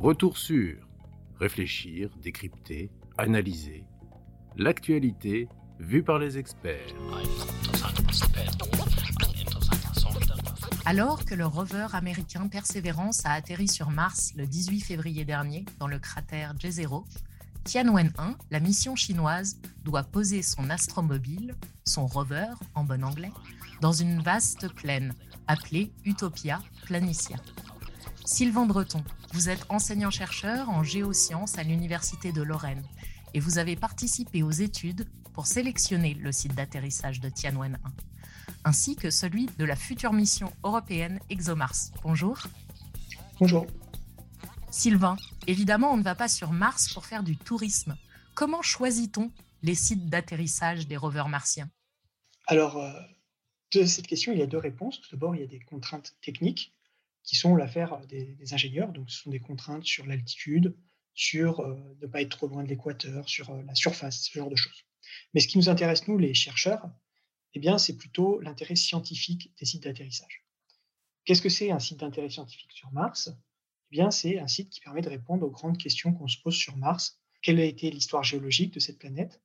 Retour 0.00 0.38
sur 0.38 0.76
réfléchir, 1.40 2.10
décrypter, 2.22 2.90
analyser 3.16 3.84
l'actualité 4.56 5.48
vue 5.80 6.04
par 6.04 6.20
les 6.20 6.38
experts. 6.38 6.94
Alors 10.86 11.24
que 11.24 11.34
le 11.34 11.46
rover 11.46 11.88
américain 11.92 12.46
Perseverance 12.46 13.26
a 13.26 13.32
atterri 13.32 13.66
sur 13.66 13.90
Mars 13.90 14.34
le 14.36 14.46
18 14.46 14.80
février 14.80 15.24
dernier 15.24 15.64
dans 15.80 15.88
le 15.88 15.98
cratère 15.98 16.54
J0, 16.54 17.04
Tianwen-1, 17.64 18.36
la 18.52 18.60
mission 18.60 18.94
chinoise, 18.94 19.60
doit 19.82 20.04
poser 20.04 20.42
son 20.42 20.70
astromobile, 20.70 21.56
son 21.84 22.06
rover 22.06 22.52
en 22.76 22.84
bon 22.84 23.02
anglais, 23.02 23.32
dans 23.80 23.92
une 23.92 24.22
vaste 24.22 24.72
plaine 24.74 25.12
appelée 25.48 25.92
Utopia 26.04 26.62
Planitia. 26.86 27.36
Sylvain 28.24 28.66
Breton, 28.66 29.02
vous 29.32 29.48
êtes 29.48 29.64
enseignant-chercheur 29.68 30.70
en 30.70 30.82
géosciences 30.82 31.58
à 31.58 31.62
l'Université 31.62 32.32
de 32.32 32.42
Lorraine 32.42 32.82
et 33.34 33.40
vous 33.40 33.58
avez 33.58 33.76
participé 33.76 34.42
aux 34.42 34.50
études 34.50 35.06
pour 35.34 35.46
sélectionner 35.46 36.14
le 36.14 36.32
site 36.32 36.54
d'atterrissage 36.54 37.20
de 37.20 37.28
Tianwen-1, 37.28 37.76
ainsi 38.64 38.96
que 38.96 39.10
celui 39.10 39.46
de 39.58 39.64
la 39.64 39.76
future 39.76 40.12
mission 40.12 40.52
européenne 40.64 41.20
ExoMars. 41.30 41.92
Bonjour. 42.02 42.38
Bonjour. 43.38 43.66
Sylvain, 44.70 45.16
évidemment, 45.46 45.92
on 45.92 45.96
ne 45.96 46.02
va 46.02 46.14
pas 46.14 46.28
sur 46.28 46.52
Mars 46.52 46.92
pour 46.92 47.06
faire 47.06 47.22
du 47.22 47.36
tourisme. 47.36 47.96
Comment 48.34 48.62
choisit-on 48.62 49.30
les 49.62 49.74
sites 49.74 50.08
d'atterrissage 50.08 50.86
des 50.86 50.96
rovers 50.96 51.28
martiens? 51.28 51.70
Alors, 52.46 52.78
euh, 52.78 52.92
de 53.72 53.84
cette 53.84 54.06
question, 54.06 54.32
il 54.32 54.38
y 54.38 54.42
a 54.42 54.46
deux 54.46 54.58
réponses. 54.58 55.00
Tout 55.00 55.10
d'abord, 55.12 55.34
il 55.34 55.40
y 55.40 55.44
a 55.44 55.48
des 55.48 55.60
contraintes 55.60 56.16
techniques 56.22 56.74
qui 57.28 57.36
sont 57.36 57.56
l'affaire 57.56 58.00
des, 58.06 58.54
ingénieurs. 58.54 58.90
Donc, 58.90 59.10
ce 59.10 59.20
sont 59.20 59.30
des 59.30 59.38
contraintes 59.38 59.84
sur 59.84 60.06
l'altitude, 60.06 60.74
sur 61.12 61.60
euh, 61.60 61.76
ne 62.00 62.06
pas 62.06 62.22
être 62.22 62.30
trop 62.30 62.48
loin 62.48 62.64
de 62.64 62.68
l'équateur, 62.68 63.28
sur 63.28 63.50
euh, 63.50 63.62
la 63.64 63.74
surface, 63.74 64.22
ce 64.22 64.38
genre 64.38 64.48
de 64.48 64.56
choses. 64.56 64.86
Mais 65.34 65.40
ce 65.40 65.48
qui 65.48 65.58
nous 65.58 65.68
intéresse, 65.68 66.08
nous, 66.08 66.16
les 66.16 66.32
chercheurs, 66.32 66.88
eh 67.52 67.60
bien, 67.60 67.76
c'est 67.76 67.98
plutôt 67.98 68.40
l'intérêt 68.40 68.76
scientifique 68.76 69.52
des 69.58 69.66
sites 69.66 69.82
d'atterrissage. 69.82 70.46
Qu'est-ce 71.26 71.42
que 71.42 71.50
c'est 71.50 71.70
un 71.70 71.78
site 71.78 72.00
d'intérêt 72.00 72.30
scientifique 72.30 72.72
sur 72.72 72.90
Mars? 72.92 73.28
Eh 73.28 73.90
bien, 73.90 74.10
c'est 74.10 74.38
un 74.38 74.48
site 74.48 74.70
qui 74.70 74.80
permet 74.80 75.02
de 75.02 75.10
répondre 75.10 75.44
aux 75.44 75.50
grandes 75.50 75.76
questions 75.76 76.14
qu'on 76.14 76.28
se 76.28 76.40
pose 76.40 76.56
sur 76.56 76.78
Mars. 76.78 77.20
Quelle 77.42 77.60
a 77.60 77.64
été 77.64 77.90
l'histoire 77.90 78.24
géologique 78.24 78.72
de 78.72 78.80
cette 78.80 78.98
planète? 78.98 79.42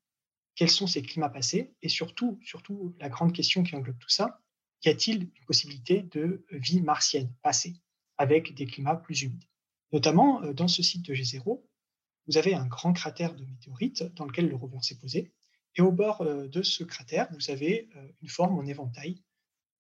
Quels 0.56 0.70
sont 0.70 0.88
ses 0.88 1.02
climats 1.02 1.30
passés? 1.30 1.76
Et 1.82 1.90
surtout, 1.90 2.40
surtout, 2.46 2.96
la 3.02 3.10
grande 3.10 3.34
question 3.34 3.62
qui 3.64 3.76
englobe 3.76 4.00
tout 4.00 4.10
ça, 4.10 4.42
y 4.86 4.90
a-t-il 4.90 5.24
une 5.24 5.46
possibilité 5.46 6.04
de 6.04 6.46
vie 6.52 6.82
martienne 6.82 7.34
passée 7.42 7.76
avec 8.18 8.54
des 8.54 8.66
climats 8.66 8.96
plus 8.96 9.22
humides? 9.24 9.46
Notamment, 9.92 10.42
euh, 10.44 10.54
dans 10.54 10.68
ce 10.68 10.84
site 10.84 11.06
de 11.06 11.14
G0, 11.14 11.62
vous 12.28 12.38
avez 12.38 12.54
un 12.56 12.66
grand 12.66 12.94
cratère 12.94 13.36
de 13.36 13.46
météorites 13.46 14.04
dans 14.16 14.26
lequel 14.26 14.48
le 14.48 14.56
rover 14.56 14.80
s'est 14.82 14.98
posé. 14.98 15.34
Et 15.76 15.82
au 15.82 15.92
bord 15.92 16.22
euh, 16.22 16.48
de 16.48 16.64
ce 16.64 16.84
cratère, 16.84 17.28
vous 17.32 17.52
avez 17.52 17.90
euh, 17.96 18.08
une 18.22 18.30
forme 18.30 18.58
en 18.58 18.66
éventail 18.66 19.22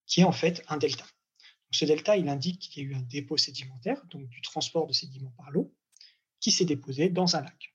qui 0.06 0.22
est 0.22 0.26
en 0.26 0.31
fait 0.31 0.64
un 0.68 0.78
delta. 0.78 1.06
Ce 1.72 1.86
delta, 1.86 2.18
il 2.18 2.30
indique 2.30 2.59
qu'il 2.59 2.84
y 2.84 2.86
a 2.86 2.90
eu 2.90 2.94
un 2.94 3.02
dépôt 3.02 3.38
sédimentaire, 3.38 4.06
donc 4.08 4.28
du 4.30 4.42
transport 4.42 4.86
de 4.86 4.94
sédiments 4.94 5.34
par 5.38 5.50
l'eau, 5.50 5.74
qui 6.40 6.52
s'est 6.52 6.66
déposé 6.66 7.09
dans 7.09 7.36
un 7.36 7.42
lac. 7.42 7.74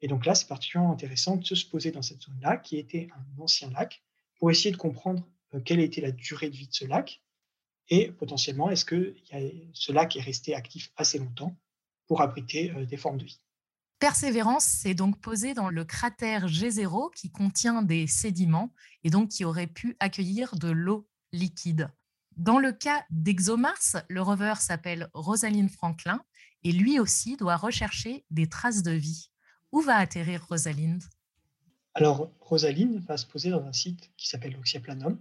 Et 0.00 0.06
donc 0.06 0.24
là, 0.24 0.36
c'est 0.36 0.46
particulièrement 0.46 0.92
intéressant 0.92 1.36
de 1.36 1.44
se 1.44 1.66
poser 1.66 1.90
dans 1.90 2.02
cette 2.02 2.22
zone-là, 2.22 2.58
qui 2.58 2.76
était 2.76 3.08
un 3.16 3.42
ancien 3.42 3.70
lac, 3.70 4.02
pour 4.36 4.50
essayer 4.50 4.70
de 4.70 4.76
comprendre 4.76 5.26
quelle 5.64 5.80
était 5.80 6.00
la 6.00 6.12
durée 6.12 6.50
de 6.50 6.56
vie 6.56 6.68
de 6.68 6.74
ce 6.74 6.84
lac, 6.84 7.22
et 7.90 8.12
potentiellement, 8.12 8.70
est-ce 8.70 8.84
que 8.84 9.14
ce 9.72 9.92
lac 9.92 10.16
est 10.16 10.20
resté 10.20 10.54
actif 10.54 10.92
assez 10.96 11.18
longtemps 11.18 11.56
pour 12.06 12.22
abriter 12.22 12.70
euh, 12.70 12.86
des 12.86 12.96
formes 12.96 13.18
de 13.18 13.24
vie? 13.24 13.40
Persévérance 13.98 14.64
s'est 14.64 14.94
donc 14.94 15.20
posé 15.20 15.52
dans 15.52 15.68
le 15.68 15.84
cratère 15.84 16.46
G0 16.46 17.12
qui 17.14 17.30
contient 17.30 17.82
des 17.82 18.06
sédiments 18.06 18.72
et 19.04 19.10
donc 19.10 19.28
qui 19.28 19.44
aurait 19.44 19.66
pu 19.66 19.96
accueillir 20.00 20.54
de 20.56 20.70
l'eau 20.70 21.06
liquide. 21.32 21.90
Dans 22.36 22.58
le 22.58 22.72
cas 22.72 23.04
d'ExoMars, 23.10 24.04
le 24.08 24.22
rover 24.22 24.54
s'appelle 24.60 25.10
Rosalind 25.12 25.68
Franklin 25.68 26.22
et 26.62 26.72
lui 26.72 26.98
aussi 26.98 27.36
doit 27.36 27.56
rechercher 27.56 28.24
des 28.30 28.48
traces 28.48 28.82
de 28.82 28.92
vie. 28.92 29.30
Où 29.72 29.80
va 29.82 29.96
atterrir 29.96 30.46
Rosalind? 30.46 31.02
Alors, 31.94 32.30
Rosalind 32.40 33.04
va 33.04 33.16
se 33.16 33.26
poser 33.26 33.50
dans 33.50 33.64
un 33.64 33.72
site 33.72 34.10
qui 34.16 34.28
s'appelle 34.28 34.56
Oxyaplanum 34.56 35.18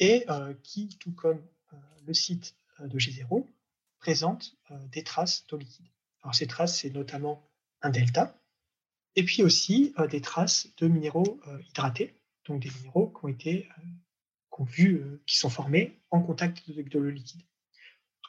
et 0.00 0.24
euh, 0.28 0.54
qui, 0.62 0.88
tout 0.98 1.12
comme 1.12 1.40
euh, 1.72 1.76
le 2.06 2.14
site 2.14 2.56
euh, 2.80 2.88
de 2.88 2.98
G0, 2.98 3.46
présente 4.00 4.56
des 4.92 5.04
traces 5.04 5.46
d'eau 5.46 5.58
liquide. 5.58 5.84
Alors, 6.22 6.34
ces 6.34 6.46
traces, 6.46 6.78
c'est 6.78 6.88
notamment 6.88 7.46
un 7.82 7.90
delta 7.90 8.34
et 9.14 9.22
puis 9.24 9.42
aussi 9.42 9.94
des 10.08 10.22
traces 10.22 10.68
de 10.78 10.88
minéraux 10.88 11.38
hydratés, 11.68 12.14
donc 12.46 12.62
des 12.62 12.70
minéraux 12.70 13.08
qui 13.08 13.24
ont 13.26 13.28
été 13.28 13.68
vu, 14.60 15.20
qui 15.26 15.36
sont 15.36 15.50
formés 15.50 16.00
en 16.10 16.22
contact 16.22 16.62
avec 16.70 16.88
de 16.88 16.98
l'eau 16.98 17.10
liquide. 17.10 17.42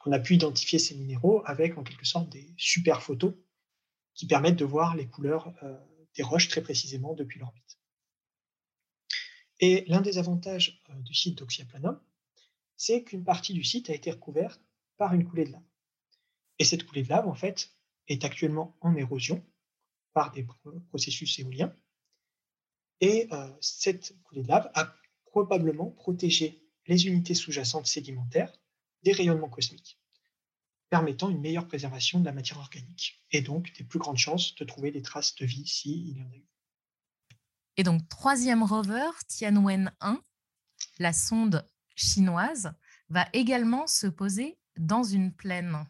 On 0.06 0.12
a 0.12 0.20
pu 0.20 0.34
identifier 0.34 0.78
ces 0.78 0.94
minéraux 0.96 1.42
avec 1.46 1.78
en 1.78 1.84
quelque 1.84 2.06
sorte 2.06 2.28
des 2.28 2.54
super 2.58 3.02
photos 3.02 3.34
qui 4.14 4.28
permettent 4.28 4.58
de 4.60 4.66
voir 4.66 4.98
les 4.98 5.08
couleurs 5.08 5.54
des 6.18 6.24
roches 6.24 6.50
très 6.50 6.62
précisément 6.62 7.14
depuis 7.14 7.40
l'orbite. 7.40 7.71
Et 9.62 9.86
l'un 9.88 10.02
des 10.02 10.18
avantages 10.18 10.82
euh, 10.90 10.94
du 11.02 11.14
site 11.14 11.38
d'Oxyaplanum, 11.38 12.00
c'est 12.76 13.04
qu'une 13.04 13.24
partie 13.24 13.54
du 13.54 13.64
site 13.64 13.90
a 13.90 13.94
été 13.94 14.12
recouverte 14.12 14.60
par 14.98 15.14
une 15.14 15.24
coulée 15.24 15.46
de 15.46 15.52
lave. 15.52 15.64
Et 16.60 16.66
cette 16.66 16.86
coulée 16.86 17.04
de 17.04 17.10
lave, 17.10 17.28
en 17.28 17.36
fait, 17.36 17.72
est 18.08 18.26
actuellement 18.26 18.76
en 18.82 18.96
érosion 18.96 19.44
par 20.14 20.32
des 20.32 20.46
processus 20.90 21.40
éoliens. 21.40 21.74
Et 23.00 23.30
cette 23.62 24.16
coulée 24.24 24.44
de 24.44 24.48
lave 24.48 24.70
a 24.74 24.94
probablement 25.26 25.92
protéger 25.92 26.62
les 26.88 27.08
unités 27.08 27.34
sous-jacentes 27.34 27.88
sédimentaires 27.88 28.52
des 29.04 29.12
rayonnements 29.12 29.50
cosmiques, 29.50 30.00
permettant 30.90 31.30
une 31.30 31.40
meilleure 31.40 31.68
préservation 31.68 32.20
de 32.20 32.26
la 32.26 32.34
matière 32.34 32.60
organique 32.60 33.24
et 33.32 33.42
donc 33.42 33.74
des 33.78 33.84
plus 33.84 34.00
grandes 34.00 34.18
chances 34.18 34.56
de 34.56 34.66
trouver 34.66 34.92
des 34.92 35.02
traces 35.02 35.36
de 35.36 35.46
vie 35.46 35.66
s'il 35.66 36.18
y 36.18 36.22
en 36.22 36.30
a 36.30 36.36
eu. 36.36 36.51
Et 37.78 37.84
donc, 37.84 38.08
troisième 38.10 38.64
rover, 38.64 39.10
Tianwen-1, 39.28 40.20
la 41.00 41.14
sonde 41.14 41.68
chinoise, 41.96 42.74
va 43.10 43.28
également 43.34 43.88
se 43.88 44.08
poser 44.08 44.58
dans 44.78 45.04
une 45.04 45.34
plaine. 45.34 45.86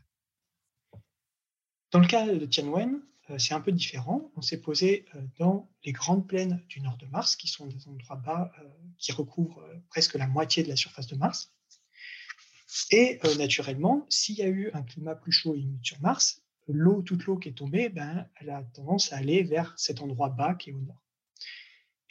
Dans 1.92 2.00
le 2.00 2.08
cas 2.08 2.25
de 2.25 2.46
Tianwen, 2.46 3.02
euh, 3.30 3.38
c'est 3.38 3.53
un 3.53 3.62
peu 3.62 3.72
différent. 3.72 4.31
On 4.36 4.42
s'est 4.42 4.62
posé 4.62 5.06
euh, 5.16 5.22
dans 5.38 5.69
les 5.84 5.92
grandes 5.92 6.28
plaines 6.28 6.64
du 6.68 6.81
nord 6.81 6.97
de 6.97 7.06
Mars, 7.08 7.36
qui 7.36 7.47
sont 7.47 7.68
des 7.68 7.88
endroits 7.88 8.16
bas 8.16 8.52
euh, 8.59 8.68
qui 8.98 9.12
recouvrent 9.12 9.63
presque 9.90 10.16
la 10.16 10.28
moitié 10.28 10.63
de 10.63 10.69
la 10.69 10.75
surface 10.75 11.08
de 11.08 11.16
Mars. 11.16 11.53
Et 12.92 13.19
naturellement, 13.38 14.06
s'il 14.09 14.36
y 14.36 14.44
a 14.44 14.48
eu 14.48 14.72
un 14.74 14.81
climat 14.81 15.16
plus 15.16 15.34
chaud 15.34 15.56
et 15.56 15.59
humide 15.59 15.84
sur 15.84 16.00
Mars, 16.00 16.42
toute 17.06 17.25
l'eau 17.25 17.38
qui 17.38 17.50
est 17.50 17.58
tombée, 17.58 17.90
ben, 17.90 18.30
elle 18.36 18.50
a 18.50 18.63
tendance 18.63 19.12
à 19.12 19.18
aller 19.18 19.44
vers 19.44 19.74
cet 19.78 20.02
endroit 20.02 20.30
bas 20.30 20.56
qui 20.56 20.69
est 20.69 20.74
au 20.74 20.80
nord. 20.80 21.00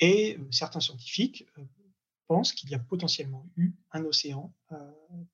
Et 0.01 0.39
certains 0.51 0.81
scientifiques 0.81 1.47
pensent 2.27 2.53
qu'il 2.53 2.71
y 2.71 2.75
a 2.75 2.79
potentiellement 2.79 3.49
eu 3.57 3.75
un 3.93 4.05
océan 4.05 4.55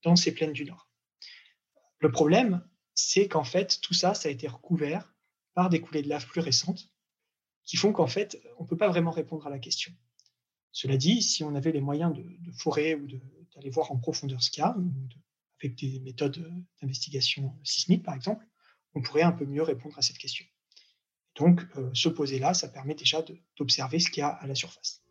dans 0.03 0.17
ces 0.17 0.33
plaines 0.33 0.53
du 0.53 0.65
nord. 0.65 0.91
Le 2.01 2.11
problème, 2.11 2.67
c'est 2.95 3.29
qu'en 3.29 3.45
fait, 3.45 3.81
tout 3.81 3.95
ça, 3.95 4.15
ça 4.15 4.29
a 4.29 4.33
été 4.33 4.49
recouvert 4.49 5.15
par 5.55 5.71
des 5.71 5.81
coulées 5.81 6.03
de 6.03 6.09
lave 6.09 6.27
plus 6.27 6.41
récentes 6.41 6.91
qui 7.65 7.77
font 7.77 7.93
qu'en 7.93 8.07
fait, 8.07 8.41
on 8.59 8.65
ne 8.65 8.69
peut 8.69 8.77
pas 8.77 8.89
vraiment 8.89 9.11
répondre 9.11 9.47
à 9.47 9.51
la 9.51 9.59
question. 9.59 9.93
Cela 10.73 10.97
dit, 10.97 11.23
si 11.23 11.43
on 11.43 11.55
avait 11.55 11.73
les 11.73 11.81
moyens 11.81 12.15
de, 12.15 12.23
de 12.23 12.53
forer 12.53 12.95
ou 12.95 13.07
d'aller 13.55 13.71
voir 13.71 13.91
en 13.93 13.99
profondeur 13.99 14.43
ce 14.43 14.51
qu'il 14.51 14.61
y 14.61 14.65
a, 14.65 14.77
avec 15.61 15.77
des 15.77 16.01
méthodes 16.01 16.53
d'investigation 16.81 17.59
sismique 17.65 18.03
par 18.03 18.15
exemple, 18.15 18.47
on 18.95 19.03
pourrait 19.03 19.23
un 19.23 19.33
peu 19.33 19.47
mieux 19.47 19.63
répondre 19.63 19.99
à 19.99 20.03
cette 20.03 20.19
question. 20.19 20.45
Donc, 21.39 21.67
euh, 21.77 21.91
se 21.93 22.09
poser 22.09 22.39
là, 22.39 22.55
ça 22.55 22.69
permet 22.69 22.95
déjà 22.95 23.23
d'observer 23.59 23.99
ce 23.99 24.11
qu'il 24.11 24.21
y 24.21 24.25
a 24.25 24.29
à 24.29 24.47
la 24.47 24.55
surface. 24.55 25.03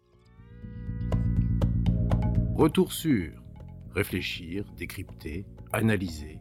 Retour 2.55 2.91
sur 2.93 3.45
réfléchir, 3.95 4.65
décrypter, 4.77 5.45
analyser 5.71 6.39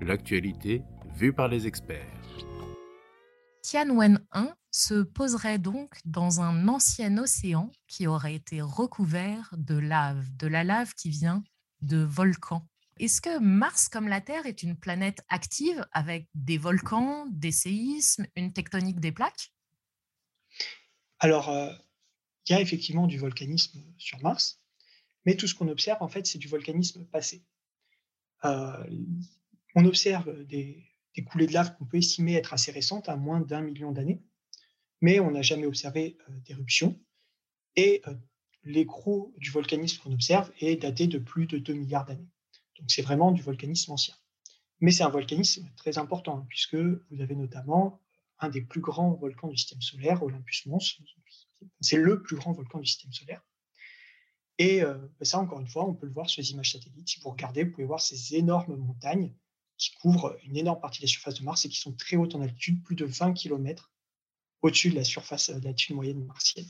l'actualité 0.00 0.82
vue 1.14 1.32
par 1.32 1.48
les 1.48 1.66
experts. 1.66 2.06
Tianwen-1 3.62 4.54
se 4.72 5.02
poserait 5.02 5.58
donc 5.58 5.98
dans 6.04 6.40
un 6.40 6.66
ancien 6.66 7.16
océan 7.18 7.70
qui 7.86 8.06
aurait 8.06 8.34
été 8.34 8.60
recouvert 8.60 9.54
de 9.56 9.76
lave, 9.76 10.24
de 10.36 10.46
la 10.46 10.64
lave 10.64 10.94
qui 10.94 11.10
vient 11.10 11.44
de 11.82 11.98
volcans. 11.98 12.66
Est-ce 13.00 13.22
que 13.22 13.38
Mars, 13.38 13.88
comme 13.88 14.08
la 14.08 14.20
Terre, 14.20 14.44
est 14.44 14.62
une 14.62 14.76
planète 14.76 15.22
active 15.30 15.86
avec 15.92 16.28
des 16.34 16.58
volcans, 16.58 17.26
des 17.30 17.50
séismes, 17.50 18.26
une 18.36 18.52
tectonique 18.52 19.00
des 19.00 19.10
plaques? 19.10 19.54
Alors, 21.18 21.48
euh, 21.48 21.72
il 22.46 22.52
y 22.52 22.54
a 22.54 22.60
effectivement 22.60 23.06
du 23.06 23.16
volcanisme 23.16 23.80
sur 23.96 24.20
Mars, 24.20 24.62
mais 25.24 25.34
tout 25.34 25.46
ce 25.46 25.54
qu'on 25.54 25.68
observe, 25.68 26.02
en 26.02 26.08
fait, 26.08 26.26
c'est 26.26 26.36
du 26.36 26.46
volcanisme 26.46 27.06
passé. 27.06 27.42
Euh, 28.44 28.84
on 29.74 29.86
observe 29.86 30.44
des 30.44 30.86
coulées 31.26 31.46
de 31.46 31.54
lave 31.54 31.74
qu'on 31.78 31.86
peut 31.86 31.96
estimer 31.96 32.34
être 32.34 32.52
assez 32.52 32.70
récentes, 32.70 33.08
à 33.08 33.16
moins 33.16 33.40
d'un 33.40 33.62
million 33.62 33.92
d'années, 33.92 34.22
mais 35.00 35.20
on 35.20 35.30
n'a 35.30 35.42
jamais 35.42 35.64
observé 35.64 36.18
d'éruption. 36.44 37.00
Et 37.76 38.02
l'écrou 38.62 39.34
du 39.38 39.50
volcanisme 39.50 40.02
qu'on 40.02 40.12
observe 40.12 40.52
est 40.60 40.76
daté 40.76 41.06
de 41.06 41.18
plus 41.18 41.46
de 41.46 41.56
2 41.56 41.72
milliards 41.72 42.04
d'années. 42.04 42.28
C'est 42.88 43.02
vraiment 43.02 43.32
du 43.32 43.42
volcanisme 43.42 43.92
ancien. 43.92 44.14
Mais 44.80 44.90
c'est 44.90 45.02
un 45.02 45.10
volcanisme 45.10 45.68
très 45.76 45.98
important, 45.98 46.38
hein, 46.38 46.46
puisque 46.48 46.74
vous 46.76 47.20
avez 47.20 47.36
notamment 47.36 48.00
un 48.38 48.48
des 48.48 48.62
plus 48.62 48.80
grands 48.80 49.12
volcans 49.12 49.48
du 49.48 49.56
système 49.56 49.82
solaire, 49.82 50.22
Olympus 50.22 50.66
Mons. 50.66 50.98
C'est 51.80 51.98
le 51.98 52.22
plus 52.22 52.36
grand 52.36 52.52
volcan 52.52 52.78
du 52.78 52.86
système 52.86 53.12
solaire. 53.12 53.42
Et 54.58 54.82
euh, 54.82 54.94
ben 55.18 55.24
ça, 55.24 55.38
encore 55.38 55.60
une 55.60 55.68
fois, 55.68 55.86
on 55.86 55.94
peut 55.94 56.06
le 56.06 56.12
voir 56.12 56.28
sur 56.28 56.40
les 56.40 56.50
images 56.50 56.72
satellites. 56.72 57.08
Si 57.08 57.20
vous 57.20 57.30
regardez, 57.30 57.64
vous 57.64 57.70
pouvez 57.70 57.86
voir 57.86 58.00
ces 58.00 58.36
énormes 58.36 58.76
montagnes 58.76 59.34
qui 59.76 59.92
couvrent 59.92 60.38
une 60.44 60.56
énorme 60.56 60.80
partie 60.80 61.00
de 61.00 61.06
la 61.06 61.08
surface 61.08 61.34
de 61.34 61.44
Mars 61.44 61.64
et 61.64 61.68
qui 61.68 61.78
sont 61.78 61.92
très 61.92 62.16
hautes 62.16 62.34
en 62.34 62.42
altitude, 62.42 62.82
plus 62.82 62.96
de 62.96 63.06
20 63.06 63.32
km 63.32 63.90
au-dessus 64.62 64.90
de 64.90 64.96
la 64.96 65.04
surface 65.04 65.50
de 65.50 65.64
l'altitude 65.64 65.96
moyenne 65.96 66.24
martienne. 66.24 66.68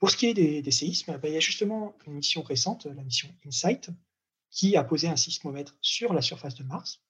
Pour 0.00 0.10
ce 0.10 0.16
qui 0.16 0.26
est 0.26 0.34
des, 0.34 0.70
séismes, 0.72 1.16
ben, 1.18 1.28
il 1.28 1.34
y 1.34 1.36
a 1.36 1.40
justement 1.40 1.96
une 2.06 2.14
mission 2.14 2.42
récente, 2.42 2.86
la 2.86 3.04
mission 3.04 3.28
InSight, 3.46 3.90
qui 4.52 4.76
a 4.76 4.84
posé 4.84 5.08
un 5.08 5.16
sismomètre 5.16 5.76
sur 5.80 6.12
la 6.12 6.22
surface 6.22 6.54
de 6.54 6.62
Mars. 6.62 7.02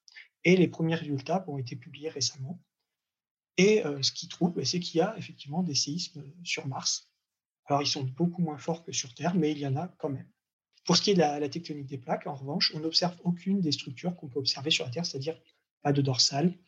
Et 0.45 0.57
les 0.57 0.69
premiers 0.69 0.95
résultats 0.95 1.45
ont 1.49 1.59
été 1.59 1.77
publiés 1.77 2.09
récemment. 2.09 2.63
Et 3.59 3.85
euh, 3.85 4.01
ce 4.01 4.13
qu'ils 4.13 4.29
trouvent, 4.29 4.55
ben, 4.55 4.65
c'est 4.65 4.81
qu'il 4.81 4.99
y 4.99 5.01
a 5.03 5.17
effectivement 5.19 5.63
des 5.63 5.75
séismes 5.75 6.25
sur 6.45 6.67
Mars. 6.67 7.11
Alors, 7.67 7.83
ils 7.83 7.87
sont 7.87 8.05
beaucoup 8.05 8.43
moins 8.43 8.59
forts 8.59 8.85
que 8.85 8.93
sur 8.93 9.13
Terre, 9.15 9.35
mais 9.35 9.53
il 9.53 9.59
y 9.59 9.67
en 9.67 9.77
a 9.77 9.89
quand 9.99 10.09
même. 10.09 10.29
Pour 10.85 10.97
ce 10.97 11.03
qui 11.03 11.11
est 11.11 11.15
de 11.15 11.21
la, 11.21 11.49
tectonique 11.49 11.87
des 11.87 11.99
plaques, 11.99 12.27
en 12.27 12.35
revanche, 12.35 12.73
on 12.75 12.81
n'observe 12.81 13.17
aucune 13.25 13.61
des 13.61 13.73
structures 13.73 14.17
qu'on 14.17 14.29
peut 14.29 14.39
observer 14.39 14.71
sur 14.71 14.85
la 14.85 14.91
Terre, 14.91 15.07
c'est-à-dire 15.07 15.39
pas 15.83 15.93
de 15.93 16.03
dorsale, 16.03 16.59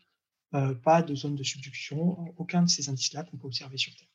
euh, 0.54 0.74
pas 0.74 1.02
de 1.02 1.14
zone 1.14 1.34
de 1.34 1.42
subduction, 1.42 2.32
aucun 2.36 2.62
de 2.62 2.68
ces 2.68 2.88
indices-là 2.88 3.24
qu'on 3.24 3.38
peut 3.38 3.46
observer 3.46 3.76
sur 3.76 3.94
Terre. 3.96 4.08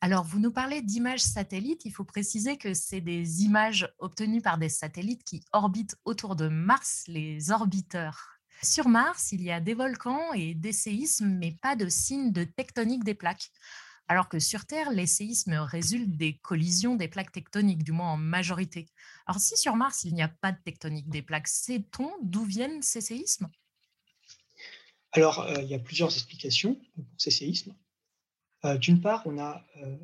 Alors, 0.00 0.24
vous 0.24 0.38
nous 0.38 0.52
parlez 0.52 0.80
d'images 0.80 1.22
satellites. 1.22 1.84
Il 1.84 1.92
faut 1.92 2.04
préciser 2.04 2.56
que 2.56 2.72
c'est 2.72 3.00
des 3.00 3.42
images 3.42 3.92
obtenues 3.98 4.40
par 4.40 4.56
des 4.56 4.68
satellites 4.68 5.24
qui 5.24 5.42
orbitent 5.52 5.96
autour 6.04 6.36
de 6.36 6.46
Mars, 6.48 7.02
les 7.08 7.50
orbiteurs. 7.50 8.38
Sur 8.62 8.88
Mars, 8.88 9.32
il 9.32 9.42
y 9.42 9.50
a 9.50 9.60
des 9.60 9.74
volcans 9.74 10.32
et 10.34 10.54
des 10.54 10.72
séismes, 10.72 11.28
mais 11.28 11.56
pas 11.62 11.74
de 11.74 11.88
signes 11.88 12.32
de 12.32 12.44
tectonique 12.44 13.02
des 13.02 13.14
plaques. 13.14 13.50
Alors 14.06 14.28
que 14.28 14.38
sur 14.38 14.66
Terre, 14.66 14.90
les 14.92 15.06
séismes 15.06 15.54
résultent 15.54 16.16
des 16.16 16.38
collisions 16.38 16.94
des 16.94 17.08
plaques 17.08 17.32
tectoniques, 17.32 17.82
du 17.82 17.92
moins 17.92 18.12
en 18.12 18.16
majorité. 18.16 18.86
Alors 19.26 19.40
si 19.40 19.56
sur 19.56 19.76
Mars, 19.76 20.04
il 20.04 20.14
n'y 20.14 20.22
a 20.22 20.28
pas 20.28 20.52
de 20.52 20.58
tectonique 20.64 21.10
des 21.10 21.22
plaques, 21.22 21.48
sait-on 21.48 22.10
d'où 22.22 22.44
viennent 22.44 22.82
ces 22.82 23.00
séismes? 23.00 23.50
Alors, 25.12 25.40
euh, 25.40 25.62
il 25.62 25.68
y 25.68 25.74
a 25.74 25.78
plusieurs 25.78 26.12
explications 26.12 26.74
pour 26.94 27.04
ces 27.16 27.30
séismes. 27.30 27.74
Euh, 28.64 28.76
d'une 28.76 29.00
part, 29.00 29.22
on 29.26 29.38
a 29.38 29.64
euh, 29.82 29.96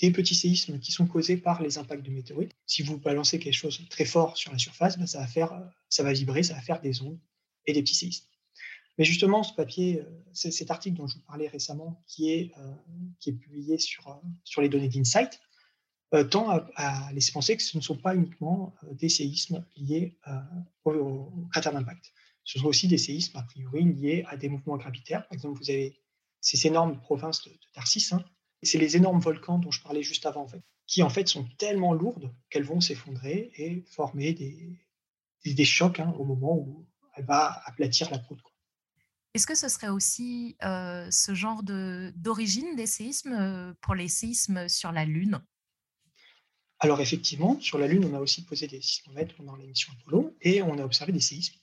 des 0.00 0.10
petits 0.10 0.34
séismes 0.34 0.78
qui 0.78 0.92
sont 0.92 1.06
causés 1.06 1.36
par 1.36 1.62
les 1.62 1.78
impacts 1.78 2.04
de 2.04 2.10
météorites. 2.10 2.52
Si 2.66 2.82
vous 2.82 2.98
balancez 2.98 3.38
quelque 3.38 3.54
chose 3.54 3.80
très 3.88 4.04
fort 4.04 4.36
sur 4.36 4.52
la 4.52 4.58
surface, 4.58 4.98
ben, 4.98 5.06
ça, 5.06 5.20
va 5.20 5.26
faire, 5.26 5.52
ça 5.88 6.02
va 6.02 6.12
vibrer, 6.12 6.42
ça 6.42 6.54
va 6.54 6.60
faire 6.60 6.80
des 6.80 7.02
ondes 7.02 7.18
et 7.66 7.72
des 7.72 7.82
petits 7.82 7.94
séismes. 7.94 8.26
Mais 8.96 9.04
justement, 9.04 9.44
ce 9.44 9.54
papier, 9.54 10.02
cet 10.32 10.72
article 10.72 10.96
dont 10.96 11.06
je 11.06 11.14
vous 11.14 11.22
parlais 11.22 11.46
récemment, 11.46 12.02
qui 12.08 12.32
est, 12.32 12.52
qui 13.20 13.30
est 13.30 13.34
publié 13.34 13.78
sur, 13.78 14.20
sur 14.42 14.60
les 14.60 14.68
données 14.68 14.88
d'Insight, 14.88 15.40
tend 16.30 16.50
à, 16.74 17.12
laisser 17.12 17.30
penser 17.30 17.56
que 17.56 17.62
ce 17.62 17.76
ne 17.76 17.82
sont 17.82 17.96
pas 17.96 18.16
uniquement 18.16 18.74
des 18.90 19.08
séismes 19.08 19.64
liés 19.76 20.18
au, 20.84 20.90
au, 20.90 21.46
cratère 21.52 21.74
d'impact. 21.74 22.12
Ce 22.42 22.58
sont 22.58 22.66
aussi 22.66 22.88
des 22.88 22.98
séismes, 22.98 23.36
a 23.36 23.42
priori, 23.42 23.84
liés 23.84 24.24
à 24.26 24.36
des 24.36 24.48
mouvements 24.48 24.78
gravitaires. 24.78 25.28
Par 25.28 25.34
exemple, 25.34 25.60
vous 25.60 25.70
avez 25.70 25.96
ces 26.48 26.66
énormes 26.66 26.98
provinces 26.98 27.44
de, 27.44 27.50
de 27.50 27.68
Tarsis. 27.74 28.12
Hein, 28.12 28.24
c'est 28.62 28.78
les 28.78 28.96
énormes 28.96 29.20
volcans 29.20 29.58
dont 29.58 29.70
je 29.70 29.82
parlais 29.82 30.02
juste 30.02 30.24
avant, 30.24 30.42
en 30.42 30.48
fait, 30.48 30.62
qui 30.86 31.02
en 31.02 31.10
fait 31.10 31.28
sont 31.28 31.46
tellement 31.58 31.92
lourdes 31.92 32.32
qu'elles 32.48 32.64
vont 32.64 32.80
s'effondrer 32.80 33.52
et 33.56 33.84
former 33.90 34.32
des, 34.32 34.80
des, 35.44 35.64
chocs 35.64 36.00
hein, 36.00 36.14
au 36.18 36.24
moment 36.24 36.56
où 36.56 36.86
elle 37.14 37.26
va 37.26 37.62
aplatir 37.66 38.10
la 38.10 38.18
croûte. 38.18 38.40
Est-ce 39.34 39.46
que 39.46 39.54
ce 39.54 39.68
serait 39.68 39.90
aussi 39.90 40.56
euh, 40.64 41.08
ce 41.10 41.34
genre 41.34 41.62
d'origine 41.62 42.76
des 42.76 42.86
séismes 42.86 43.34
euh, 43.34 43.74
pour 43.82 43.94
les 43.94 44.08
séismes 44.08 44.68
sur 44.68 44.90
la 44.90 45.04
Lune? 45.04 45.40
Alors 46.80 47.00
effectivement, 47.00 47.60
sur 47.60 47.78
la 47.78 47.88
Lune, 47.88 48.06
on 48.06 48.14
a 48.14 48.20
aussi 48.20 48.44
posé 48.44 48.66
des 48.68 48.80
sismomètres 48.80 49.34
pendant 49.34 49.56
l'émission 49.56 49.92
Apollo 50.00 50.34
et 50.40 50.62
on 50.62 50.78
a 50.78 50.84
observé 50.84 51.12
des 51.12 51.20
séismes. 51.20 51.58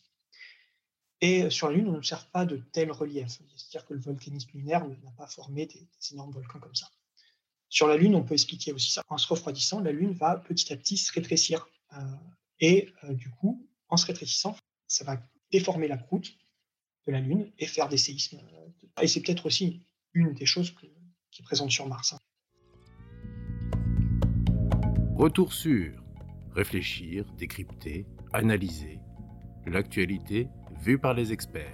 Et 1.26 1.50
sur 1.50 1.70
la 1.70 1.76
Lune, 1.76 1.88
on 1.88 1.94
n'observe 1.94 2.28
pas 2.28 2.46
de 2.46 2.58
tel 2.72 2.92
relief. 2.92 3.40
C'est-à-dire 3.56 3.88
que 3.88 3.96
le 3.96 4.00
volcanisme 4.00 4.52
lunaire 4.54 4.88
n'a 4.88 5.12
pas 5.18 5.26
formé 5.26 5.66
des, 5.66 5.88
énormes 6.12 6.32
volcans 6.32 6.60
comme 6.60 6.76
ça. 6.76 6.88
Sur 7.68 7.88
la 7.88 7.98
Lune, 7.98 8.14
on 8.14 8.22
peut 8.22 8.36
expliquer 8.36 8.72
aussi 8.74 8.92
ça. 8.92 9.02
En 9.10 9.18
se 9.18 9.28
refroidissant, 9.28 9.80
la 9.80 9.92
Lune 9.92 10.14
va 10.14 10.38
petit 10.38 10.72
à 10.72 10.78
petit 10.78 10.98
se 10.98 11.12
rétrécir. 11.12 11.68
Euh, 11.94 11.98
et 12.60 12.90
du 13.10 13.32
coup, 13.32 13.68
en 13.90 13.98
se 13.98 14.06
rétrécissant, 14.06 14.56
ça 14.88 15.04
va 15.04 15.20
déformer 15.52 15.88
la 15.88 15.98
croûte 15.98 16.38
de 17.08 17.12
la 17.12 17.22
Lune 17.22 17.52
et 17.58 17.66
faire 17.66 17.90
des 17.90 17.98
séismes. 17.98 18.40
Et 19.02 19.08
c'est 19.08 19.22
peut-être 19.22 19.48
aussi 19.48 19.82
une 20.14 20.36
des 20.36 20.46
choses 20.46 20.76
qui 21.32 21.42
est 21.42 21.44
présente 21.44 21.72
sur 21.72 21.88
Mars. 21.88 22.14
Hein. 22.14 22.20
Retour 25.16 25.54
sur 25.54 26.04
réfléchir, 26.52 27.26
décrypter, 27.34 28.06
analyser 28.32 29.00
l'actualité 29.66 30.50
vue 30.82 31.00
par 31.00 31.14
les 31.14 31.32
experts. 31.32 31.72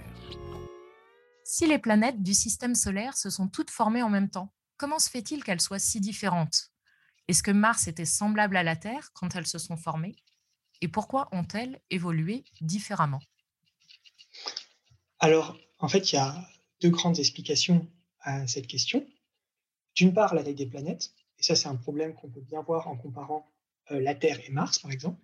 Si 1.44 1.66
les 1.66 1.78
planètes 1.78 2.22
du 2.22 2.34
système 2.34 2.74
solaire 2.74 3.16
se 3.16 3.30
sont 3.30 3.48
toutes 3.48 3.70
formées 3.70 4.02
en 4.02 4.08
même 4.08 4.30
temps, 4.30 4.52
comment 4.76 4.98
se 4.98 5.10
fait-il 5.10 5.44
qu'elles 5.44 5.60
soient 5.60 5.78
si 5.78 6.00
différentes? 6.00 6.70
Est-ce 7.28 7.42
que 7.42 7.50
Mars 7.50 7.88
était 7.88 8.04
semblable 8.04 8.56
à 8.56 8.62
la 8.62 8.76
Terre 8.76 9.10
quand 9.14 9.34
elles 9.36 9.46
se 9.46 9.58
sont 9.58 9.76
formées? 9.76 10.16
Et 10.80 10.88
pourquoi 10.88 11.28
ont-elles 11.32 11.80
évolué 11.90 12.44
différemment? 12.60 13.20
Alors, 15.20 15.56
en 15.78 15.88
fait, 15.88 16.12
il 16.12 16.16
y 16.16 16.18
a 16.18 16.48
deux 16.80 16.90
grandes 16.90 17.18
explications 17.18 17.88
à 18.20 18.46
cette 18.46 18.66
question. 18.66 19.06
D'une 19.94 20.14
part, 20.14 20.34
la 20.34 20.42
taille 20.42 20.54
des 20.54 20.66
planètes, 20.66 21.12
et 21.38 21.42
ça 21.42 21.54
c'est 21.54 21.68
un 21.68 21.76
problème 21.76 22.14
qu'on 22.14 22.28
peut 22.28 22.40
bien 22.40 22.62
voir 22.62 22.88
en 22.88 22.96
comparant 22.96 23.46
euh, 23.90 24.00
la 24.00 24.14
Terre 24.14 24.40
et 24.46 24.50
Mars, 24.50 24.78
par 24.78 24.90
exemple. 24.90 25.20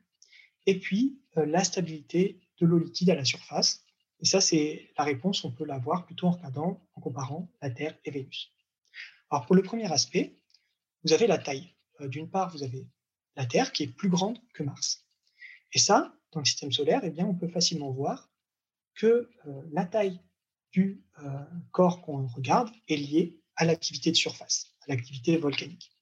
Et 0.66 0.78
puis, 0.78 1.20
euh, 1.36 1.46
la 1.46 1.64
stabilité 1.64 2.40
de 2.60 2.66
l'eau 2.66 2.78
liquide 2.78 3.10
à 3.10 3.14
la 3.14 3.24
surface. 3.24 3.84
Et 4.20 4.24
ça, 4.24 4.40
c'est 4.40 4.90
la 4.98 5.04
réponse, 5.04 5.44
on 5.44 5.52
peut 5.52 5.64
la 5.64 5.78
voir 5.78 6.06
plutôt 6.06 6.26
en 6.26 6.32
regardant, 6.32 6.86
en 6.94 7.00
comparant 7.00 7.50
la 7.62 7.70
Terre 7.70 7.96
et 8.04 8.10
Vénus. 8.10 8.52
Alors, 9.30 9.46
pour 9.46 9.54
le 9.54 9.62
premier 9.62 9.90
aspect, 9.92 10.36
vous 11.04 11.12
avez 11.12 11.26
la 11.26 11.38
taille. 11.38 11.74
Euh, 12.00 12.08
d'une 12.08 12.30
part, 12.30 12.50
vous 12.50 12.62
avez 12.62 12.86
la 13.36 13.46
Terre 13.46 13.72
qui 13.72 13.84
est 13.84 13.88
plus 13.88 14.08
grande 14.08 14.38
que 14.52 14.62
Mars. 14.62 15.06
Et 15.72 15.78
ça, 15.78 16.14
dans 16.32 16.40
le 16.40 16.46
système 16.46 16.72
solaire, 16.72 17.00
eh 17.04 17.10
bien, 17.10 17.26
on 17.26 17.34
peut 17.34 17.48
facilement 17.48 17.90
voir 17.90 18.30
que 18.94 19.30
euh, 19.46 19.62
la 19.70 19.84
taille 19.84 20.20
du 20.72 21.04
euh, 21.22 21.44
corps 21.70 22.02
qu'on 22.02 22.26
regarde 22.26 22.70
est 22.88 22.96
liée 22.96 23.40
à 23.56 23.64
l'activité 23.64 24.10
de 24.10 24.16
surface, 24.16 24.74
à 24.82 24.86
l'activité 24.88 25.36
volcanique. 25.36 25.92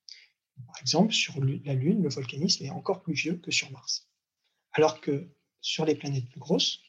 Par 0.67 0.79
exemple, 0.81 1.13
sur 1.13 1.35
la 1.45 1.75
Lune, 1.75 2.03
le 2.03 2.09
volcanisme 2.09 2.65
est 2.65 2.71
encore 2.71 3.03
plus 3.03 3.13
vieux 3.13 3.37
que 3.37 3.51
sur 3.51 3.71
Mars. 3.71 4.09
Alors 4.73 5.01
que 5.01 5.29
sur 5.61 5.85
les 5.85 5.95
planètes 5.95 6.29
plus 6.29 6.41
grosses, 6.41 6.81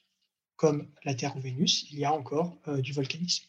comme 0.55 0.91
la 1.03 1.13
Terre 1.13 1.35
ou 1.35 1.39
Vénus, 1.39 1.85
il 1.91 1.99
y 1.99 2.05
a 2.05 2.13
encore 2.13 2.57
euh, 2.67 2.81
du 2.81 2.93
volcanisme. 2.93 3.45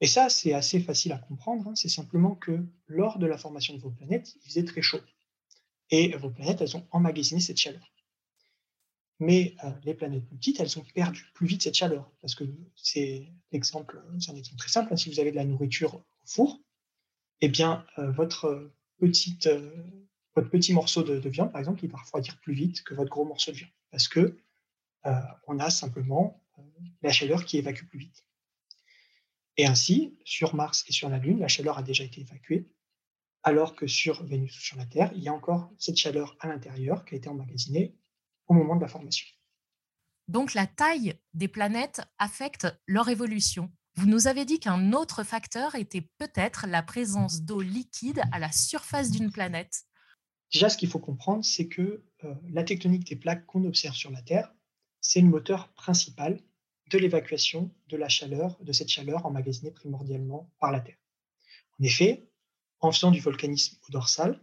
Et 0.00 0.06
ça, 0.06 0.28
c'est 0.28 0.52
assez 0.54 0.80
facile 0.80 1.12
à 1.12 1.18
comprendre. 1.18 1.68
Hein. 1.68 1.74
C'est 1.74 1.88
simplement 1.88 2.34
que 2.34 2.64
lors 2.86 3.18
de 3.18 3.26
la 3.26 3.36
formation 3.36 3.74
de 3.74 3.80
vos 3.80 3.90
planètes, 3.90 4.34
il 4.36 4.48
faisait 4.48 4.64
très 4.64 4.82
chaud. 4.82 5.00
Et 5.90 6.16
vos 6.16 6.30
planètes, 6.30 6.60
elles 6.60 6.76
ont 6.76 6.86
emmagasiné 6.90 7.40
cette 7.40 7.58
chaleur. 7.58 7.92
Mais 9.18 9.54
euh, 9.64 9.70
les 9.84 9.94
planètes 9.94 10.24
plus 10.26 10.36
petites, 10.36 10.60
elles 10.60 10.78
ont 10.78 10.84
perdu 10.94 11.26
plus 11.34 11.46
vite 11.46 11.62
cette 11.62 11.74
chaleur. 11.74 12.10
Parce 12.22 12.34
que 12.34 12.44
c'est 12.76 13.28
l'exemple, 13.52 14.02
c'est 14.18 14.30
un 14.30 14.36
exemple 14.36 14.58
très 14.58 14.70
simple. 14.70 14.92
Hein. 14.92 14.96
si 14.96 15.10
vous 15.10 15.20
avez 15.20 15.30
de 15.30 15.36
la 15.36 15.44
nourriture 15.44 15.94
au 15.96 16.02
four, 16.24 16.60
eh 17.42 17.48
bien, 17.48 17.84
euh, 17.98 18.10
votre, 18.12 18.70
petite, 19.00 19.48
votre 20.34 20.50
petit 20.50 20.72
morceau 20.72 21.02
de, 21.02 21.28
viande, 21.28 21.52
par 21.52 21.60
exemple, 21.60 21.84
il 21.84 21.90
va 21.90 21.98
refroidir 21.98 22.38
plus 22.40 22.54
vite 22.54 22.82
que 22.84 22.94
votre 22.94 23.10
gros 23.10 23.24
morceau 23.24 23.52
de 23.52 23.56
viande. 23.56 23.72
Parce 23.90 24.08
que 24.08 24.38
on 25.46 25.58
a 25.58 25.70
simplement 25.70 26.42
la 27.02 27.10
chaleur 27.10 27.44
qui 27.44 27.56
évacue 27.56 27.86
plus 27.86 27.98
vite. 27.98 28.26
Et 29.56 29.66
ainsi, 29.66 30.18
sur 30.24 30.54
Mars 30.54 30.84
et 30.88 30.92
sur 30.92 31.08
la 31.08 31.18
Lune, 31.18 31.40
la 31.40 31.48
chaleur 31.48 31.78
a 31.78 31.82
déjà 31.82 32.04
été 32.04 32.20
évacuée, 32.20 32.70
alors 33.42 33.74
que 33.74 33.86
sur 33.86 34.24
Vénus 34.24 34.56
ou 34.56 34.60
sur 34.60 34.76
la 34.76 34.86
Terre, 34.86 35.10
il 35.14 35.22
y 35.22 35.28
a 35.28 35.32
encore 35.32 35.72
cette 35.78 35.96
chaleur 35.96 36.36
à 36.40 36.48
l'intérieur 36.48 37.04
qui 37.04 37.14
a 37.14 37.18
été 37.18 37.28
emmagasinée 37.28 37.96
au 38.46 38.54
moment 38.54 38.76
de 38.76 38.82
la 38.82 38.88
formation. 38.88 39.26
Donc 40.28 40.54
la 40.54 40.66
taille 40.66 41.18
des 41.34 41.48
planètes 41.48 42.02
affecte 42.18 42.66
leur 42.86 43.08
évolution. 43.08 43.70
Vous 43.96 44.06
nous 44.06 44.28
avez 44.28 44.44
dit 44.44 44.60
qu'un 44.60 44.92
autre 44.92 45.24
facteur 45.24 45.74
était 45.74 46.08
peut-être 46.18 46.66
la 46.68 46.82
présence 46.82 47.42
d'eau 47.42 47.60
liquide 47.60 48.22
à 48.32 48.38
la 48.38 48.52
surface 48.52 49.10
d'une 49.10 49.32
planète. 49.32 49.82
Déjà, 50.52 50.68
ce 50.68 50.76
qu'il 50.76 50.88
faut 50.88 50.98
comprendre, 50.98 51.44
c'est 51.44 51.68
que 51.68 52.02
euh, 52.24 52.34
la 52.50 52.64
tectonique 52.64 53.06
des 53.06 53.16
plaques 53.16 53.46
qu'on 53.46 53.64
observe 53.64 53.94
sur 53.94 54.10
la 54.10 54.22
Terre 54.22 54.52
c'est 55.00 55.20
le 55.20 55.28
moteur 55.28 55.72
principal 55.72 56.40
de 56.90 56.98
l'évacuation 56.98 57.74
de 57.88 57.96
la 57.96 58.08
chaleur, 58.08 58.58
de 58.62 58.72
cette 58.72 58.88
chaleur 58.88 59.24
emmagasinée 59.26 59.70
primordialement 59.70 60.50
par 60.58 60.72
la 60.72 60.80
Terre. 60.80 60.98
En 61.78 61.84
effet, 61.84 62.28
en 62.80 62.92
faisant 62.92 63.10
du 63.10 63.20
volcanisme 63.20 63.78
au 63.88 63.92
dorsal, 63.92 64.40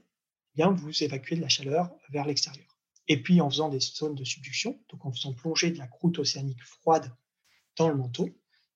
eh 0.53 0.55
bien, 0.55 0.71
vous 0.71 1.03
évacuez 1.03 1.35
de 1.35 1.41
la 1.41 1.49
chaleur 1.49 1.93
vers 2.09 2.25
l'extérieur. 2.25 2.79
Et 3.07 3.21
puis 3.21 3.39
en 3.41 3.49
faisant 3.49 3.69
des 3.69 3.79
zones 3.79 4.15
de 4.15 4.23
subduction, 4.23 4.81
donc 4.89 5.05
en 5.05 5.11
faisant 5.11 5.33
plonger 5.33 5.71
de 5.71 5.77
la 5.77 5.87
croûte 5.87 6.19
océanique 6.19 6.63
froide 6.63 7.15
dans 7.75 7.89
le 7.89 7.95
manteau, 7.95 8.29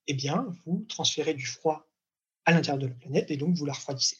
eh 0.07 0.13
bien, 0.13 0.47
vous 0.65 0.85
transférez 0.88 1.33
du 1.33 1.45
froid 1.45 1.89
à 2.45 2.51
l'intérieur 2.51 2.79
de 2.79 2.88
la 2.88 2.93
planète 2.93 3.31
et 3.31 3.38
donc 3.38 3.55
vous 3.55 3.65
la 3.65 3.73
refroidissez. 3.73 4.17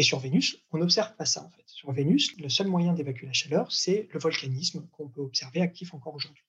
Et 0.00 0.02
sur 0.02 0.18
Vénus, 0.18 0.56
on 0.72 0.78
n'observe 0.78 1.14
pas 1.14 1.26
ça 1.26 1.44
en 1.44 1.50
fait. 1.50 1.64
Sur 1.66 1.92
Vénus, 1.92 2.34
le 2.38 2.48
seul 2.48 2.68
moyen 2.68 2.94
d'évacuer 2.94 3.26
la 3.26 3.34
chaleur, 3.34 3.70
c'est 3.70 4.08
le 4.10 4.18
volcanisme 4.18 4.88
qu'on 4.92 5.10
peut 5.10 5.20
observer 5.20 5.60
actif 5.60 5.92
encore 5.92 6.14
aujourd'hui. 6.14 6.42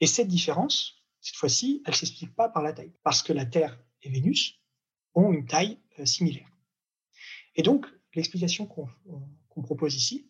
Et 0.00 0.08
cette 0.08 0.26
différence, 0.26 1.04
cette 1.20 1.36
fois-ci, 1.36 1.84
elle 1.86 1.92
ne 1.92 1.96
s'explique 1.96 2.34
pas 2.34 2.48
par 2.48 2.64
la 2.64 2.72
taille, 2.72 2.92
parce 3.04 3.22
que 3.22 3.32
la 3.32 3.46
Terre 3.46 3.78
et 4.02 4.10
Vénus 4.10 4.58
ont 5.14 5.32
une 5.32 5.46
taille 5.46 5.78
euh, 6.00 6.04
similaire. 6.04 6.50
Et 7.54 7.62
donc, 7.62 7.86
l'explication 8.16 8.66
qu'on 8.66 9.62
propose 9.62 9.94
ici, 9.94 10.28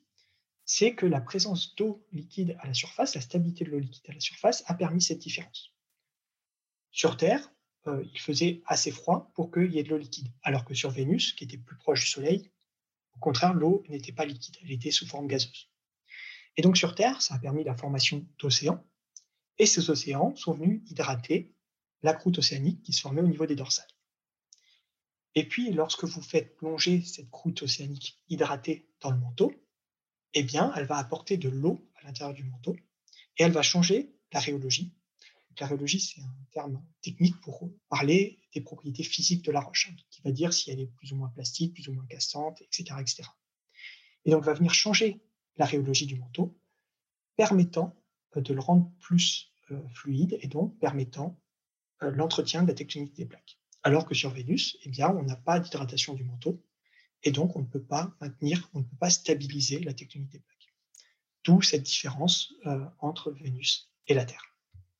c'est 0.66 0.94
que 0.94 1.06
la 1.06 1.22
présence 1.22 1.74
d'eau 1.76 2.06
liquide 2.12 2.58
à 2.60 2.66
la 2.66 2.74
surface, 2.74 3.14
la 3.14 3.22
stabilité 3.22 3.64
de 3.64 3.70
l'eau 3.70 3.78
liquide 3.78 4.10
à 4.10 4.12
la 4.12 4.20
surface, 4.20 4.64
a 4.66 4.74
permis 4.74 5.00
cette 5.00 5.20
différence. 5.20 5.72
Sur 6.90 7.16
Terre, 7.16 7.53
euh, 7.86 8.04
il 8.12 8.20
faisait 8.20 8.62
assez 8.66 8.90
froid 8.90 9.30
pour 9.34 9.50
qu'il 9.50 9.72
y 9.72 9.78
ait 9.78 9.82
de 9.82 9.90
l'eau 9.90 9.98
liquide, 9.98 10.28
alors 10.42 10.64
que 10.64 10.74
sur 10.74 10.90
Vénus, 10.90 11.32
qui 11.32 11.44
était 11.44 11.58
plus 11.58 11.76
proche 11.76 12.00
du 12.00 12.06
Soleil, 12.06 12.50
au 13.16 13.18
contraire, 13.18 13.54
l'eau 13.54 13.84
n'était 13.88 14.12
pas 14.12 14.24
liquide, 14.24 14.56
elle 14.62 14.72
était 14.72 14.90
sous 14.90 15.06
forme 15.06 15.26
gazeuse. 15.26 15.70
Et 16.56 16.62
donc 16.62 16.76
sur 16.76 16.94
Terre, 16.94 17.20
ça 17.20 17.34
a 17.34 17.38
permis 17.38 17.64
la 17.64 17.76
formation 17.76 18.26
d'océans, 18.38 18.84
et 19.58 19.66
ces 19.66 19.90
océans 19.90 20.34
sont 20.36 20.52
venus 20.52 20.82
hydrater 20.90 21.54
la 22.02 22.12
croûte 22.12 22.38
océanique 22.38 22.82
qui 22.82 22.92
se 22.92 23.00
formait 23.00 23.22
au 23.22 23.26
niveau 23.26 23.46
des 23.46 23.56
dorsales. 23.56 23.88
Et 25.34 25.48
puis, 25.48 25.72
lorsque 25.72 26.04
vous 26.04 26.22
faites 26.22 26.56
plonger 26.56 27.02
cette 27.02 27.30
croûte 27.30 27.62
océanique 27.62 28.18
hydratée 28.28 28.88
dans 29.00 29.10
le 29.10 29.18
manteau, 29.18 29.52
eh 30.34 30.42
bien, 30.42 30.72
elle 30.76 30.86
va 30.86 30.96
apporter 30.96 31.36
de 31.36 31.48
l'eau 31.48 31.90
à 31.96 32.06
l'intérieur 32.06 32.34
du 32.34 32.44
manteau 32.44 32.76
et 33.36 33.42
elle 33.42 33.52
va 33.52 33.62
changer 33.62 34.14
la 34.32 34.40
rhéologie, 35.60 36.00
c'est 36.00 36.20
un 36.20 36.36
terme 36.52 36.82
technique 37.02 37.40
pour 37.40 37.70
parler 37.88 38.38
des 38.52 38.60
propriétés 38.60 39.02
physiques 39.02 39.44
de 39.44 39.52
la 39.52 39.60
roche, 39.60 39.88
hein, 39.90 39.96
qui 40.10 40.22
va 40.22 40.30
dire 40.30 40.52
si 40.52 40.70
elle 40.70 40.80
est 40.80 40.86
plus 40.86 41.12
ou 41.12 41.16
moins 41.16 41.28
plastique, 41.28 41.74
plus 41.74 41.88
ou 41.88 41.92
moins 41.92 42.06
cassante, 42.06 42.60
etc., 42.62 42.96
etc. 43.00 43.22
Et 44.24 44.30
donc, 44.30 44.44
va 44.44 44.54
venir 44.54 44.72
changer 44.72 45.20
la 45.56 45.66
rhéologie 45.66 46.06
du 46.06 46.16
manteau, 46.16 46.58
permettant 47.36 47.96
euh, 48.36 48.40
de 48.40 48.54
le 48.54 48.60
rendre 48.60 48.90
plus 49.00 49.52
euh, 49.70 49.80
fluide 49.94 50.38
et 50.40 50.48
donc 50.48 50.78
permettant 50.78 51.40
euh, 52.02 52.10
l'entretien 52.10 52.62
de 52.62 52.68
la 52.68 52.74
tectonique 52.74 53.14
des 53.14 53.26
plaques. 53.26 53.58
Alors 53.82 54.06
que 54.06 54.14
sur 54.14 54.30
Vénus, 54.30 54.78
eh 54.84 54.88
bien, 54.88 55.10
on 55.10 55.22
n'a 55.22 55.36
pas 55.36 55.60
d'hydratation 55.60 56.14
du 56.14 56.24
manteau 56.24 56.62
et 57.22 57.30
donc 57.30 57.56
on 57.56 57.60
ne 57.60 57.66
peut 57.66 57.82
pas 57.82 58.14
maintenir, 58.20 58.68
on 58.72 58.80
ne 58.80 58.84
peut 58.84 58.96
pas 58.98 59.10
stabiliser 59.10 59.78
la 59.80 59.92
tectonique 59.92 60.30
des 60.30 60.40
plaques. 60.40 60.74
D'où 61.44 61.60
cette 61.60 61.82
différence 61.82 62.54
entre 63.00 63.30
Vénus 63.32 63.90
et 64.06 64.14
la 64.14 64.24
Terre. 64.24 64.53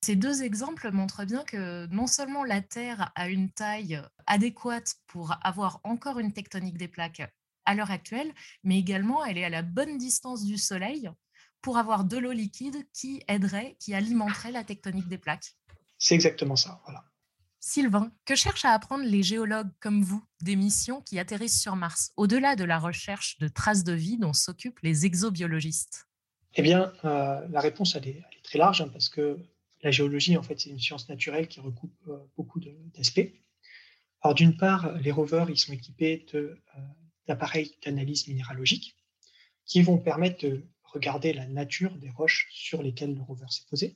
Ces 0.05 0.15
deux 0.15 0.43
exemples 0.43 0.91
montrent 0.91 1.25
bien 1.25 1.43
que 1.43 1.87
non 1.87 2.05
seulement 2.05 2.43
la 2.43 2.61
Terre 2.61 3.11
a 3.15 3.27
une 3.27 3.49
taille 3.49 3.99
adéquate 4.27 4.97
pour 5.07 5.35
avoir 5.41 5.79
encore 5.83 6.19
une 6.19 6.31
tectonique 6.31 6.77
des 6.77 6.87
plaques 6.87 7.23
à 7.65 7.73
l'heure 7.73 7.89
actuelle, 7.89 8.31
mais 8.63 8.77
également 8.77 9.25
elle 9.25 9.39
est 9.39 9.45
à 9.45 9.49
la 9.49 9.63
bonne 9.63 9.97
distance 9.97 10.45
du 10.45 10.59
Soleil 10.59 11.09
pour 11.59 11.79
avoir 11.79 12.03
de 12.03 12.17
l'eau 12.17 12.33
liquide 12.33 12.85
qui 12.93 13.23
aiderait, 13.27 13.77
qui 13.79 13.95
alimenterait 13.95 14.51
la 14.51 14.63
tectonique 14.63 15.07
des 15.07 15.17
plaques. 15.17 15.55
C'est 15.97 16.13
exactement 16.13 16.55
ça, 16.55 16.79
voilà. 16.83 17.03
Sylvain, 17.59 18.11
que 18.25 18.35
cherchent 18.35 18.65
à 18.65 18.73
apprendre 18.73 19.05
les 19.05 19.23
géologues 19.23 19.71
comme 19.79 20.03
vous 20.03 20.23
des 20.39 20.55
missions 20.55 21.01
qui 21.01 21.17
atterrissent 21.17 21.59
sur 21.59 21.75
Mars, 21.75 22.11
au-delà 22.15 22.55
de 22.55 22.63
la 22.63 22.77
recherche 22.77 23.39
de 23.39 23.47
traces 23.47 23.83
de 23.83 23.93
vie 23.93 24.19
dont 24.19 24.33
s'occupent 24.33 24.81
les 24.83 25.07
exobiologistes? 25.07 26.05
Eh 26.53 26.61
bien, 26.61 26.93
euh, 27.05 27.43
la 27.49 27.59
réponse, 27.59 27.95
elle 27.95 28.07
est, 28.07 28.23
très 28.43 28.59
large, 28.59 28.81
hein, 28.81 28.89
parce 28.89 29.09
que 29.09 29.39
la 29.85 29.91
géologie, 29.91 30.35
en 30.35 30.41
fait, 30.41 30.59
c'est 30.59 30.71
une 30.71 30.79
science 30.79 31.07
naturelle 31.09 31.47
qui 31.47 31.59
recoupe 31.59 31.95
euh, 32.07 32.17
beaucoup 32.35 32.59
d'aspects. 32.59 33.31
Alors, 34.21 34.33
d'une 34.33 34.57
part, 34.57 34.91
les 34.97 35.11
rovers, 35.11 35.47
ils 35.51 35.59
sont 35.59 35.73
équipés 35.73 36.25
euh, 36.33 36.55
d'appareils 37.27 37.77
d'analyse 37.85 38.27
minéralogique 38.27 38.97
qui 39.63 39.83
vont 39.83 39.99
permettre 39.99 40.43
de 40.43 40.67
regarder 40.85 41.33
la 41.33 41.45
nature 41.45 41.95
des 41.99 42.09
roches 42.09 42.47
sur 42.51 42.81
lesquelles 42.81 43.13
le 43.13 43.21
rover 43.21 43.45
s'est 43.49 43.67
posé. 43.69 43.95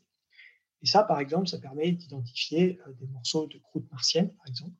Et 0.83 0.85
ça, 0.85 1.01
par 1.01 1.19
exemple, 1.19 1.47
ça 1.47 1.57
permet 1.57 1.91
d'identifier 1.91 2.79
euh, 2.85 2.93
des 2.93 3.07
morceaux 3.07 3.47
de 3.47 3.57
croûte 3.57 3.89
martienne, 3.91 4.31
par 4.35 4.47
exemple, 4.47 4.75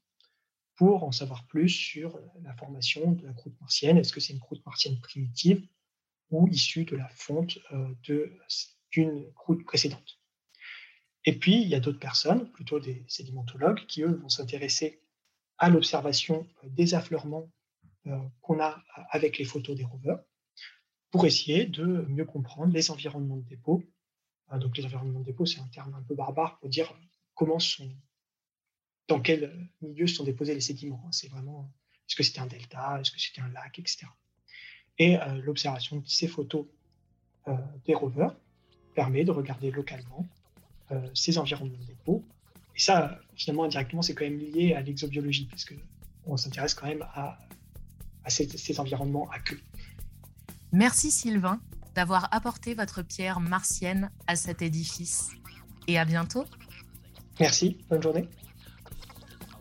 pour 0.76 1.04
en 1.04 1.12
savoir 1.12 1.48
plus 1.48 1.70
sur 1.70 2.20
la 2.44 2.54
formation 2.54 3.14
de 3.14 3.26
la 3.26 3.34
croûte 3.34 3.60
martienne. 3.60 3.98
Est-ce 3.98 4.14
que 4.14 4.20
c'est 4.20 4.34
une 4.34 4.40
croûte 4.40 4.64
martienne 4.64 5.00
primitive 5.00 5.68
ou 6.30 6.48
issue 6.50 6.86
de 6.86 6.96
la 6.96 7.10
fonte 7.10 7.58
d'une 8.92 9.34
croûte 9.34 9.66
précédente? 9.66 10.20
Et 11.26 11.38
puis, 11.38 11.62
il 11.62 11.68
y 11.68 11.76
a 11.76 11.80
d'autres 11.80 12.00
personnes, 12.00 12.50
plutôt 12.52 12.80
des 12.80 13.04
sédimentologues, 13.08 13.86
qui, 13.88 14.04
eux, 14.04 14.14
vont 14.14 14.30
s'intéresser 14.30 15.02
à 15.58 15.70
l'observation 15.70 16.48
euh, 16.64 16.70
des 16.70 16.94
affleurements 16.94 17.50
qu'on 18.42 18.60
a 18.60 18.82
avec 19.12 19.38
les 19.38 19.46
photos 19.46 19.76
des 19.76 19.84
rovers 19.84 20.20
pour 21.12 21.26
essayer 21.26 21.66
de 21.66 21.84
mieux 22.08 22.26
comprendre 22.26 22.74
les 22.74 22.92
environnements 22.92 23.38
de 23.38 23.48
dépôt. 23.48 23.84
Euh, 24.52 24.58
donc 24.58 24.78
les 24.78 24.86
environnements 24.86 25.20
de 25.20 25.26
dépôt, 25.26 25.46
c'est 25.46 25.60
un 25.60 25.68
terme 25.68 25.94
un 25.94 26.04
peu 26.04 26.16
barbare 26.16 26.60
pour 26.60 26.70
dire 26.70 26.94
comment 27.34 27.60
sont, 27.60 27.90
dans 29.08 29.22
quel 29.22 29.70
milieu 29.82 30.08
sont 30.08 30.24
déposés 30.24 30.54
les 30.54 30.62
sédiments. 30.62 31.08
C'est 31.12 31.30
vraiment, 31.30 31.72
est-ce 32.08 32.16
que 32.16 32.24
c'était 32.24 32.40
un 32.40 32.48
delta, 32.48 33.00
est-ce 33.00 33.12
que 33.12 33.20
c'était 33.20 33.42
un 33.42 33.50
lac, 33.50 33.80
etc. 33.80 34.06
Et 34.98 35.18
euh, 35.18 35.42
l'observation 35.42 35.98
de 35.98 36.08
ces 36.08 36.28
photos 36.28 36.68
euh, 37.48 37.56
des 37.86 37.96
rovers 37.96 38.36
permet 38.96 39.24
de 39.24 39.32
regarder 39.32 39.72
localement 39.72 40.28
ces 41.14 41.38
environnements 41.38 41.78
de 41.78 41.86
dépôt. 41.86 42.24
Et 42.76 42.80
ça, 42.80 43.20
finalement, 43.36 43.66
indirectement, 43.66 44.02
c'est 44.02 44.14
quand 44.14 44.26
même 44.26 44.40
lié 44.40 44.74
à 44.74 44.82
l'exobiologie, 44.82 45.46
parce 45.46 45.66
qu'on 45.66 46.38
s'intéresse 46.38 46.74
quand 46.74 46.88
même 46.88 47.06
à, 47.14 47.38
ces, 48.28 48.48
ces 48.48 48.80
environnements 48.80 49.30
aqueux. 49.32 49.60
Merci 50.72 51.12
Sylvain 51.12 51.60
d'avoir 51.96 52.34
apporté 52.34 52.76
votre 52.76 53.02
pierre 53.02 53.40
martienne 53.40 54.12
à 54.28 54.36
cet 54.36 54.62
édifice. 54.62 55.32
Et 55.88 55.98
à 55.98 56.06
bientôt. 56.06 56.46
Merci, 57.40 57.78
bonne 57.90 58.02
journée. 58.02 58.28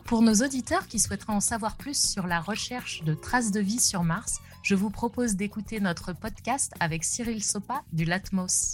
Pour 0.05 0.21
nos 0.21 0.35
auditeurs 0.35 0.87
qui 0.87 0.99
souhaiteraient 0.99 1.33
en 1.33 1.39
savoir 1.39 1.75
plus 1.75 1.99
sur 1.99 2.27
la 2.27 2.39
recherche 2.39 3.03
de 3.03 3.13
traces 3.13 3.51
de 3.51 3.59
vie 3.59 3.79
sur 3.79 4.03
Mars, 4.03 4.39
je 4.63 4.75
vous 4.75 4.89
propose 4.89 5.35
d'écouter 5.35 5.79
notre 5.79 6.13
podcast 6.13 6.73
avec 6.79 7.03
Cyril 7.03 7.43
Sopa 7.43 7.83
du 7.93 8.05
Latmos. 8.05 8.73